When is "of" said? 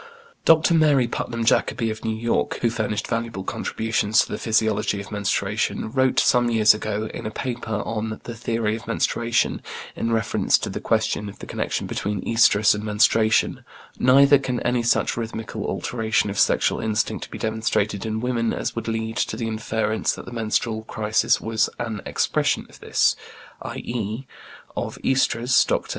1.91-2.03, 4.99-5.11, 8.75-8.87, 11.29-11.37, 16.31-16.39, 22.71-22.79, 24.75-24.97